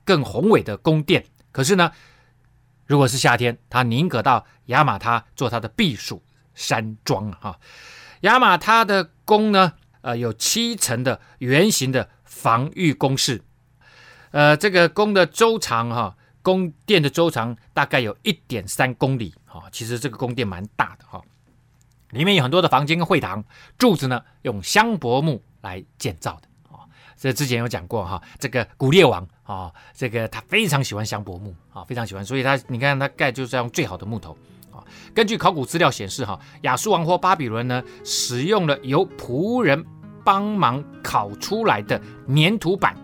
[0.05, 1.25] 更宏伟的宫殿。
[1.53, 1.93] 可是呢，
[2.87, 6.21] 如果是夏天，他宁可到雅马他做他的避暑
[6.53, 7.57] 山庄啊。
[8.21, 13.43] 雅马他的宫呢，呃，有七层的圆形的防御工事，
[14.31, 19.63] 呃，这个宫的周长哈，宫殿的周长大概有一点三公里啊。
[19.73, 21.21] 其实这个宫殿蛮大的哈，
[22.11, 23.43] 里面有很多的房间跟会堂，
[23.79, 26.49] 柱子呢用香柏木来建造的。
[26.77, 26.85] 啊
[27.17, 34.37] 这之前有讲过哈，这个古列王啊，这个他非常喜欢香柏木啊，非常喜欢，所以他你看他盖就是要用最好的木头。
[35.15, 39.85] 根据考古资料显示哈，亚述王或巴比伦呢，使用了由仆人
[40.25, 42.01] 帮忙烤出来的
[42.35, 42.97] 粘土板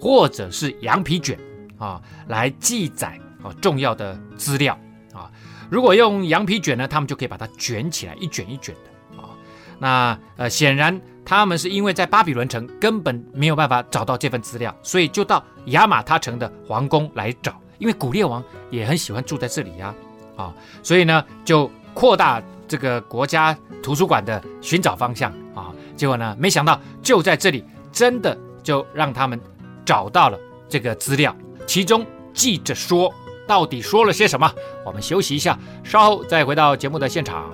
[0.00, 1.38] 或者是羊皮卷
[1.78, 4.78] 啊，来记载啊重要的资料
[5.12, 5.30] 啊。
[5.70, 9.30] 如果用羊皮卷呢，他们就可以把它卷起来，一卷一卷的啊。
[9.78, 11.00] 那呃，显然。
[11.28, 17.60] 他们是因为在巴比伦城根本没有办法找到这份资料，所以就到亚玛他城的皇宫来找。
[17.78, 19.92] 因为古列王也很喜欢住在这里呀，
[20.36, 25.72] 啊所以呢就扩大这个国家图书馆的寻找方向啊。
[25.96, 29.40] 结果呢，没想到就在这里，真的就让他们
[29.84, 31.34] 找到了这个资料。
[31.66, 33.12] 其中记着说，
[33.46, 34.52] 到底说了些什么？
[34.84, 37.50] 我们休息一下，稍后再回到节目的现场。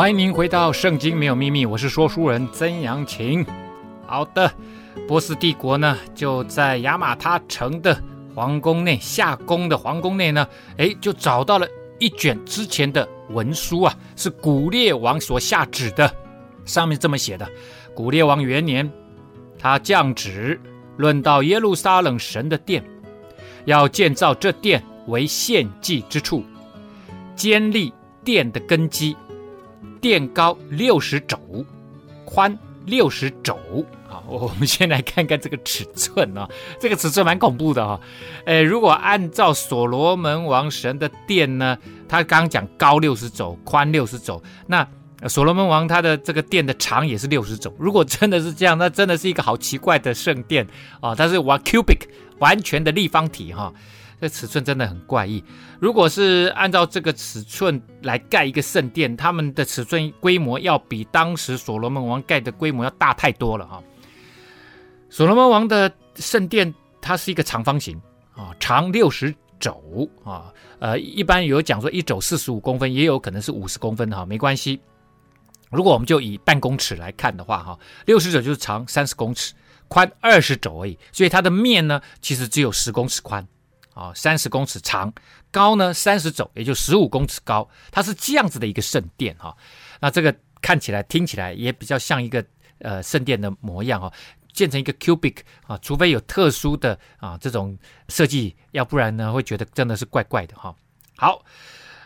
[0.00, 3.44] 欢迎您回到《圣经没有秘密》，我是说书人曾阳晴。
[4.06, 4.50] 好的，
[5.06, 7.94] 波斯帝国呢就在亚马他城的
[8.34, 16.10] 皇宫内，夏宫的皇宫内呢，哎，就找到了一卷之前的文书啊，是古列王所下旨的，
[16.64, 17.46] 上面这么写的：
[17.94, 18.90] 古列王元年，
[19.58, 20.58] 他降旨
[20.96, 22.82] 论到耶路撒冷神的殿，
[23.66, 26.42] 要建造这殿为献祭之处，
[27.36, 27.92] 坚立
[28.24, 29.14] 殿的根基。
[30.00, 31.38] 殿高六十肘，
[32.24, 33.56] 宽六十肘。
[34.08, 36.48] 好，我们先来看看这个尺寸啊，
[36.80, 38.00] 这个尺寸蛮恐怖的哈。
[38.46, 44.86] 诶，如果按照所罗门王神的殿呢，他刚刚讲高六十肘，宽六十肘，那
[45.28, 47.72] 所罗门王他的这个殿的长也是六十肘。
[47.78, 50.66] 如果真的是这样，那真的是一个好奇怪的圣殿
[51.00, 51.14] 啊！
[51.14, 52.00] 它是瓦 cubic
[52.38, 53.72] 完全的立方体哈。
[54.20, 55.42] 这尺寸真的很怪异。
[55.80, 63.82] 如果是按照这个尺寸来盖一个圣殿，他们的尺寸规模要比当时所罗门王盖的规模要大太多了哈。
[65.08, 68.00] 所罗门王的圣殿它是一个长方形
[68.34, 74.80] 啊，长六十肘啊，呃，一般有讲说一肘四十五公分，也有可能是五十公分哈，没关系。
[75.70, 79.54] 如果我们就以半公尺来看的话哈，六十肘就是长三十公尺，
[79.88, 83.46] 宽二十肘而已，所以它的面呢其实只有十公尺宽。
[84.00, 85.12] 啊，三十公尺长，
[85.50, 89.54] 高呢三十肘，也就十五公尺高，它是这样子的一个圣殿哈。
[90.00, 92.42] 那这个看起来、听起来也比较像一个
[92.78, 94.10] 呃圣殿的模样哈，
[94.54, 97.76] 建成一个 cubic 啊，除非有特殊的啊这种
[98.08, 100.74] 设计，要不然呢会觉得真的是怪怪的哈。
[101.18, 101.44] 好，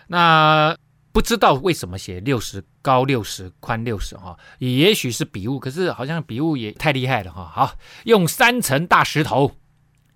[0.09, 0.77] 那
[1.13, 7.45] 不知道为什么写六十高六十宽六十哈，也许是笔误，可是好像笔误也太厉害了哈。
[7.55, 9.53] 好，用三层大石头。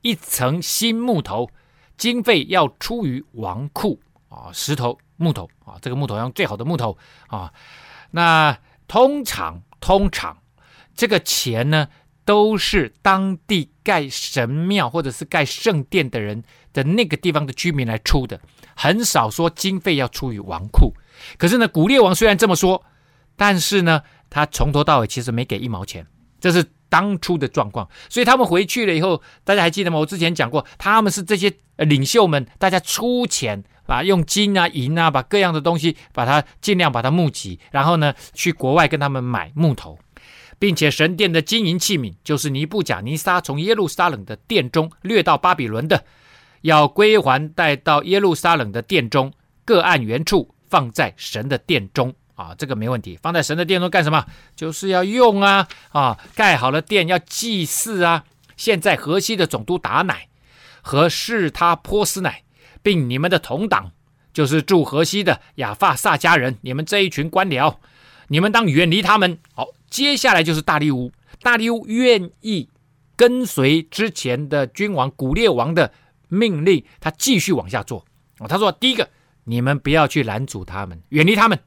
[0.00, 1.50] 一层新木头，
[1.98, 7.52] 经费要出于王库啊，石头木头啊，这个木头用最好的木头啊。
[8.12, 8.56] 那
[8.86, 10.38] 通常通常
[10.94, 11.88] 这个钱呢，
[12.24, 18.40] 都是当地盖神庙或者是盖圣殿的人的那个地方的居民来出的，
[18.74, 20.94] 很少说经费要出于王库。
[21.36, 22.82] 可是呢，古列王虽然这么说，
[23.36, 26.06] 但是呢，他从头到尾其实没给一毛钱，
[26.40, 26.64] 这是。
[26.88, 29.98] 当初的状况，所以他们回去了以后，大家还记得吗？
[29.98, 39.98] 我之前讲过，他们是这些领袖们，大家出钱，把用金啊、银啊，把各样的东西，把它尽量把它募集，然后呢，去国外跟他们买木头，
[40.58, 46.04] 并且神殿的金银器皿，就是尼布甲尼撒从耶路撒冷的殿中掠到巴比伦的，
[46.62, 49.32] 要归还带到耶路撒冷的殿中，
[49.64, 52.14] 各按原处放在神的殿中。
[52.38, 54.24] 啊，这个没问题，放在神的殿中干什么？
[54.54, 55.66] 就是要用啊！
[55.90, 58.24] 啊，盖好了殿要祭祀啊！
[58.56, 60.28] 现在河西的总督达乃
[60.80, 62.44] 和是他波斯乃，
[62.80, 63.90] 并你们的同党，
[64.32, 67.74] 就是住河西的亚法萨迦人，你们这一群官僚，
[68.28, 69.36] 你们当远离他们。
[69.52, 71.10] 好，接下来就是大利乌，
[71.42, 72.68] 大利乌愿意
[73.16, 75.92] 跟随之前的君王古列王的
[76.28, 78.04] 命令，他继续往下做。
[78.48, 79.08] 他说：第一个，
[79.42, 81.58] 你们不要去拦阻他们，远离他们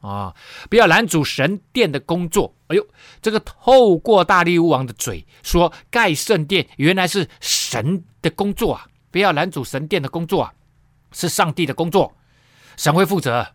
[0.00, 0.34] 啊，
[0.70, 2.54] 不要拦阻神殿的工作。
[2.68, 2.86] 哎呦，
[3.22, 10.52] 这个透过大力乌王的嘴说盖圣殿原来是神的工作啊，不要拦阻神殿的工作啊，
[11.12, 12.14] 是上帝的工作。
[12.76, 13.54] 神会负责，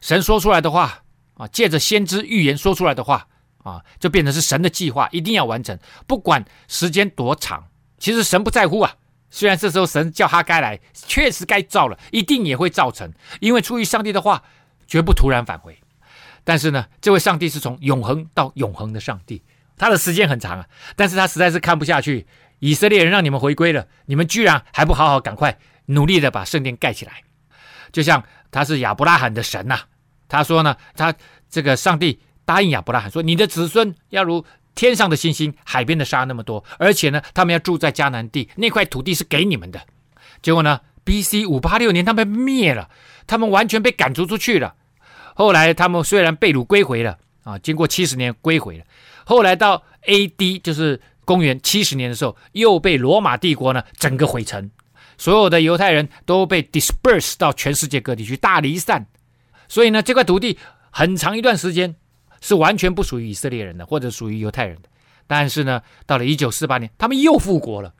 [0.00, 1.02] 神说出来的话
[1.34, 3.28] 啊，借着先知预言说出来的话
[3.62, 7.68] 啊，就变成是神的计划，一定要完成，不管时间多长。
[7.98, 8.96] 其实神不在乎啊，
[9.30, 13.10] 虽然这时候神叫哈该来，确实该造了，一定也会造成，
[13.40, 14.42] 因为出于上帝的话，
[14.90, 15.74] 绝不突然返回。
[16.44, 19.42] 但是呢，这位上帝是从永恒到永恒的上帝，
[19.78, 22.26] 他的时间很长啊，但是他实在是看不下去，
[22.58, 27.22] 以色列人让你们回归了，你们居然还不好好赶快努力的把圣殿盖起来，
[27.90, 28.22] 就像。
[28.52, 29.78] 他是亚伯拉罕的神呐、
[30.26, 31.14] 他说呢，他
[31.48, 39.80] 这个上帝答应亚伯拉罕说，你的子孙要如天上的星星，海边的沙那么多，而且呢，他们要住在迦南地，那块土地是给你们的。
[40.42, 41.46] 结果呢，B.C.
[41.46, 42.90] 五八六年他们灭了，
[43.28, 44.74] 他们完全被赶逐出去了。
[45.34, 48.84] 后来他们虽然被掳归回了啊，经过七十年归回了，
[49.24, 50.58] 后来到 A.D.
[50.58, 54.70] 就是公元七十年的时候，又被罗马帝国呢整个毁城。
[55.16, 59.06] 所有的犹太人都被 disperse 到全世界各地去，大离散。
[59.68, 60.58] 所以呢，这块土地
[60.90, 61.94] 很长一段时间
[62.40, 64.88] 是完全不属于以色列人的，或者属于犹太人的。
[65.26, 67.92] 但是呢，到了一九四八年，他们又复国了。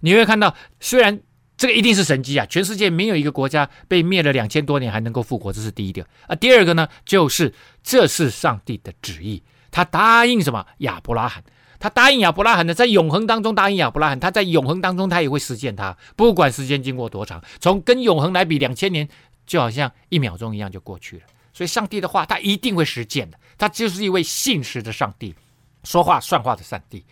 [0.00, 1.20] 你会看到，虽然
[1.56, 6.06] 这个一定是神迹啊，全世界没有一个国家被灭了两千多年还能够复国，这是第一点。
[6.26, 10.66] 啊，第二个呢，就是这是上帝的旨意，他答应什么？
[10.78, 11.42] 亚伯拉罕。
[11.80, 19.06] 他答应亚伯拉罕的，在永恒当中答应亚伯拉罕，他在永恒当中他也会实现他，不管时间经过多长，从跟永恒来比，两千年
[19.46, 21.22] 就好像一秒钟一样就过去了。
[21.52, 25.34] 所以上帝的话，他一定会实践的，他就是一位信实的上帝，
[25.82, 27.04] 说话算话的上帝。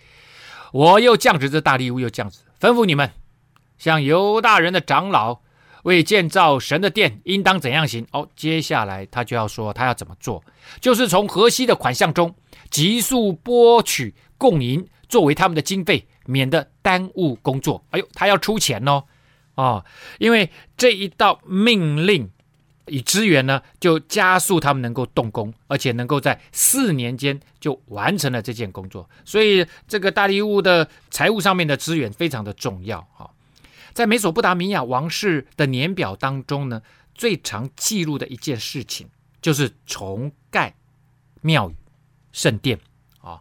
[0.72, 3.10] 我又降职这大利乌，又降职吩咐你们，
[3.82, 5.40] 像犹大人的长老
[5.82, 8.06] 为建造神的殿，应当怎样行？
[8.12, 10.44] 哦，接下来他就要说他要怎么做，
[10.80, 12.32] 就是从河西的款项中
[12.70, 14.14] 急速拨取。
[14.38, 17.84] 供银作为他们的经费，免得耽误工作。
[17.90, 19.04] 哎呦，他要出钱哦，
[19.54, 19.84] 哦，
[20.18, 22.28] 因为这一道命令
[22.86, 29.08] 与支援呢，就加速他们能够动工，而且能够在四年间就完成了这件工作。
[29.24, 33.00] 所以，这个大利物的财务上面的资源非常的重要。
[33.14, 33.30] 哈，
[33.94, 36.82] 在美索不达米亚王室的年表当中呢，
[37.14, 39.08] 最常记录的一件事情
[39.40, 40.74] 就是重盖
[41.40, 41.74] 庙宇、
[42.32, 42.78] 圣殿
[43.20, 43.40] 啊。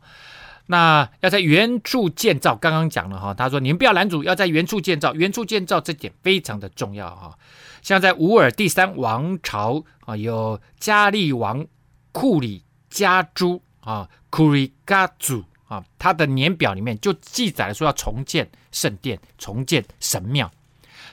[0.67, 7.37] 那要在原处建造，刚刚讲了哈，他说你们不要拦阻，要在原处建造，原处建造这点非常的重要哈。
[7.81, 11.65] 像在乌尔第三王朝啊，有加利王
[12.13, 20.51] 库里加诸啊，库里加祖啊，他的年表里面就记载了说要重建圣殿，重建神庙，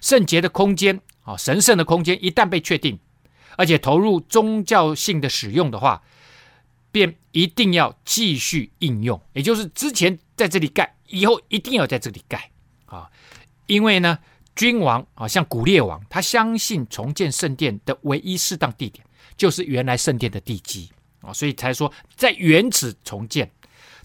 [0.00, 2.98] 圣洁的空间啊，神圣的空间一旦被确定，
[3.56, 6.02] 而且投入宗教性的使用的话。
[6.90, 12.50] 便一定要继续应用，也就是之前在这里盖，以后一定要在这里盖
[12.86, 13.06] 啊！
[13.66, 14.18] 因为呢，
[14.56, 19.04] 君王啊，像古列王，他相信重建圣殿的唯一适当地点
[19.36, 20.90] 就是原来圣殿的地基
[21.20, 23.48] 啊，所以才说在原址重建。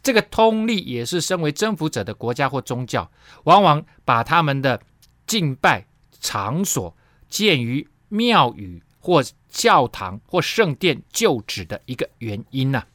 [0.03, 3.09] 这个通例也是身为征服者的国家或宗教，
[3.45, 4.79] 往往把他们的
[5.25, 5.87] 敬拜
[6.19, 6.95] 场所
[7.27, 8.83] 建于庙宇。
[9.05, 12.87] 或教堂或圣殿旧址的一个原因呢、啊？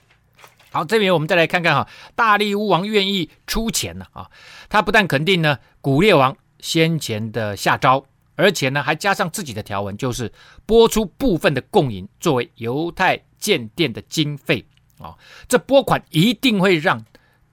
[0.70, 4.30] 好，这边我们再来看看哈，大力乌王愿意出钱呢啊，
[4.70, 8.06] 他不但肯定呢古列王先前的下诏，
[8.36, 10.32] 而且呢还加上自己的条文，就是
[10.64, 14.64] 拨出部分的供银作为犹太建殿的经费
[15.00, 15.14] 啊，
[15.48, 17.04] 这拨款一定会让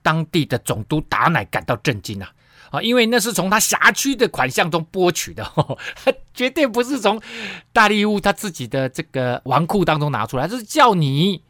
[0.01, 2.31] 当地的总督达乃感到震惊啊。
[2.71, 7.21] 啊，因为那是从他辖区的款项中拨取的，呵呵，绝对不是从
[7.71, 11.43] 大利乌他自己的这个王库当中拿出来，这是叫你，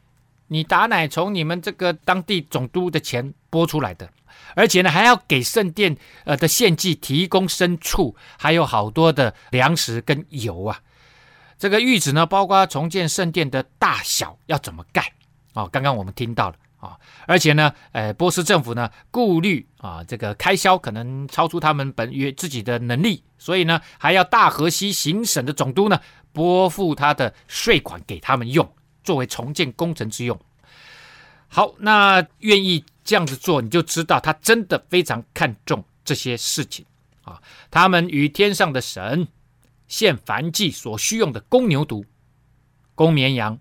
[0.48, 4.08] 你达乃从你们这个当地总督的钱拨出来的，
[4.56, 10.80] 而且呢还要给圣殿呃的献祭提供牲畜，还有好多的粮食跟油啊。
[11.58, 15.14] 这个諭旨呢，包括重建圣殿的大小要怎么盖
[15.56, 15.70] 啊、哦？
[15.72, 16.56] 刚刚我们听到了。
[16.78, 26.00] 啊，而且呢，呃，波斯政府呢，顾虑啊，这个开销可能超出他们本约自己的能力，所以呢，还要大河西行省的总督呢，
[26.32, 28.70] 拨付他的税款给他们用，
[29.04, 30.40] 作为重建工程之用。
[31.48, 36.86] 好，那愿意这样子做，你就知道他真的非常看重这些事情
[37.24, 37.42] 啊。
[37.72, 39.28] 他们与天上的神
[39.88, 42.06] 献燔祭所需用的公牛犊、
[42.94, 43.58] 公绵羊、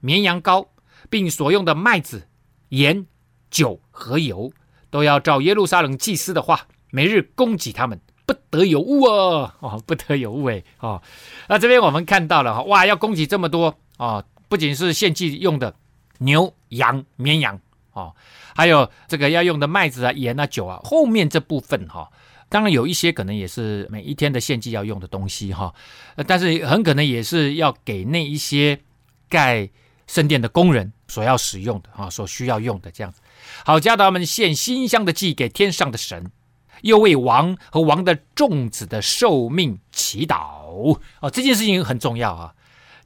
[0.00, 0.68] 绵羊羔，
[1.10, 2.26] 并所用的麦子、
[2.70, 3.04] 盐、
[3.50, 4.50] 酒和油，
[4.88, 11.02] 都要照耶路撒冷祭司的话，每日供给他们，不得有误哦，哦，不得有误哎，哦，
[11.48, 15.74] 那这边我们看到了哈，哇，要供给这么多哦，不仅是献祭用的
[16.18, 17.60] 牛、羊、绵羊
[17.92, 18.14] 哦，
[18.54, 22.00] 还有这个要用的麦子啊、盐啊、酒啊，后面这部分哈。
[22.00, 22.08] 哦
[22.50, 25.72] 当然有一些可能也是每一天的献祭要用的东西哈，
[26.26, 28.80] 但是很可能也是要给那一些
[29.28, 29.70] 盖
[30.10, 33.20] 圣殿的工人所要使用的啊，所需要用的这样子。
[33.64, 36.32] 好，叫他们献馨香的祭给天上的神，
[36.82, 41.30] 又为王和王的众子的寿命祈祷哦。
[41.30, 42.52] 这件事情很重要啊。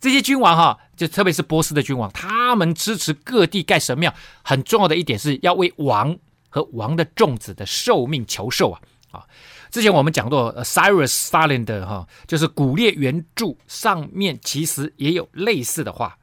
[0.01, 6.17] 这些君王哈，就特别是波斯的君王，他们支持各地盖神庙，很重要的一点是要为王
[6.49, 8.81] 和王的众子的寿命求寿啊。
[9.11, 9.25] 啊，
[9.71, 16.19] 之前我们讲过，Cyrus Stalin 的哈，就是古列原著上面其实也有类似的话，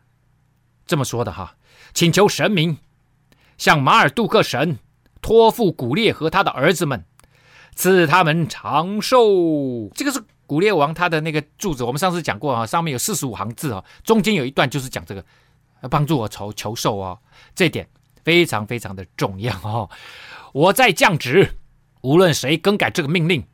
[0.92, 1.56] 这么说的哈，
[1.94, 2.78] 请求神明
[3.58, 4.78] 向马尔杜克神
[5.22, 7.06] 托付古列和他的儿子们，
[7.74, 9.88] 赐他们长寿。
[9.96, 15.24] 这个是古列王他的那个柱子，我们上次讲过啊，上面有四十五行字啊，中间有一段就是讲这个，
[15.90, 17.18] 帮助我求求寿哦，
[17.56, 17.88] 这点
[18.26, 19.90] 非常非常的重要哦。
[20.52, 21.54] 我在降旨。
[22.02, 23.46] 无论谁更改这个命令，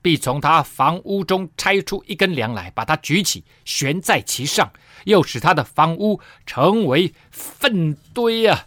[0.00, 4.70] 必从他房屋中拆出一根梁来，把它举起，悬在其上，
[5.04, 8.66] 又使他的房屋成为粪堆啊！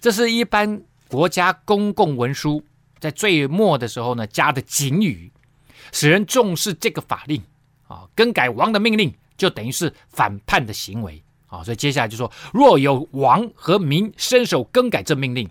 [0.00, 2.64] 这是一般国家公共文书
[2.98, 5.30] 在最末的时候呢加的警语，
[5.92, 7.42] 使人重视这个法令
[7.86, 8.08] 啊。
[8.14, 11.62] 更改王的命令，就等于是反叛的行为啊。
[11.62, 15.48] 所以接下来就说：若有王和民伸手更改这命令，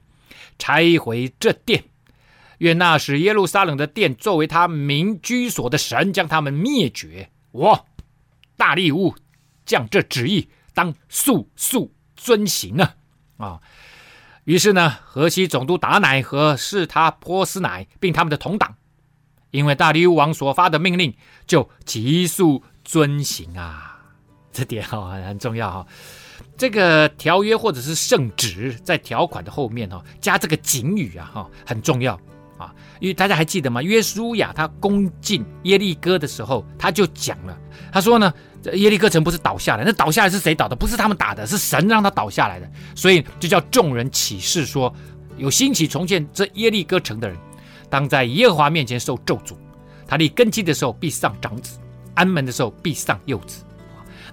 [0.57, 1.83] 拆毁这殿。
[2.59, 7.29] 愿那使耶路撒冷的殿作为他民居所的神将他们灭绝。
[7.51, 7.87] 我
[8.55, 9.15] 大利乌
[9.65, 12.95] 将这旨意当速速遵行啊！
[13.37, 13.59] 啊，
[14.43, 18.75] 于是呢，河西总督达乃和是他波斯乃并他们的同党，
[19.51, 21.15] 因为大利乌王所发的命令，
[21.47, 23.99] 就急速遵行啊。
[24.51, 25.87] 这点哈、哦、很重要哈、哦。
[26.57, 32.19] 这个条约或者是圣旨在条款的后面哈、加这个警语啊哈，很重要。
[32.99, 33.81] 因为大家还记得吗？
[33.81, 37.57] 约书亚他攻进耶利哥的时候，他就讲了，
[37.91, 40.75] 他说呢，这耶利哥城不是倒下来，那倒下来是谁倒的？
[40.75, 42.69] 不是他们打的，是神让他倒下来的。
[42.95, 44.93] 所以就叫众人起誓说，
[45.37, 47.37] 有兴起重建这耶利哥城的人，
[47.89, 49.55] 当在耶和华面前受咒诅。
[50.07, 51.79] 他立根基的时候必丧长子，
[52.15, 53.63] 安门的时候必丧幼子。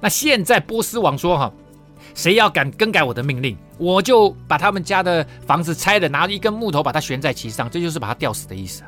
[0.01, 1.53] 那现在波斯王说哈。
[2.14, 8.83] 谁要敢更改我的命令，我就把他们家的房子拆了，拿一根木头把它悬在其上，这就是把他吊死的意思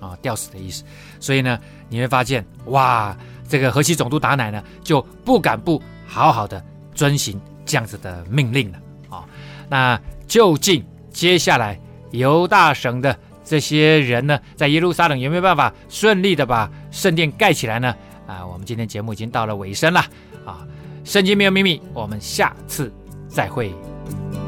[0.00, 0.08] 啊！
[0.08, 0.84] 啊，吊死的意思。
[1.18, 1.58] 所以呢，
[1.88, 3.16] 你会发现，哇，
[3.48, 6.62] 这个河西总督达乃呢就不敢不好好的
[6.94, 9.24] 遵行这样子的命令了啊。
[9.68, 11.80] 那究竟接下来
[12.12, 17.94] 犹大省的这些人呢，在耶路撒冷有没有办法顺利的把圣殿盖起来呢？
[18.26, 20.00] 啊，我们今天节目已经到了尾声了
[20.44, 20.66] 啊。
[21.04, 22.92] 圣经没有秘密，我们下次
[23.28, 23.74] 再会。
[24.04, 24.43] Bye.